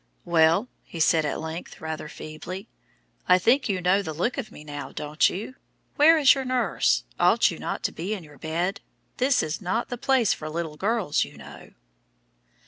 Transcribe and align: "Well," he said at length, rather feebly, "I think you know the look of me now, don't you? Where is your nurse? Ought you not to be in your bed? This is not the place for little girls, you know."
"Well," 0.25 0.67
he 0.83 0.99
said 0.99 1.25
at 1.25 1.39
length, 1.39 1.79
rather 1.79 2.09
feebly, 2.09 2.67
"I 3.29 3.37
think 3.37 3.69
you 3.69 3.81
know 3.81 4.01
the 4.01 4.15
look 4.15 4.39
of 4.39 4.51
me 4.51 4.63
now, 4.63 4.91
don't 4.91 5.29
you? 5.29 5.53
Where 5.95 6.17
is 6.17 6.33
your 6.33 6.43
nurse? 6.43 7.03
Ought 7.19 7.51
you 7.51 7.59
not 7.59 7.83
to 7.83 7.91
be 7.91 8.15
in 8.15 8.23
your 8.23 8.39
bed? 8.39 8.81
This 9.17 9.43
is 9.43 9.61
not 9.61 9.89
the 9.89 9.99
place 9.99 10.33
for 10.33 10.49
little 10.49 10.75
girls, 10.75 11.23
you 11.23 11.37
know." 11.37 11.73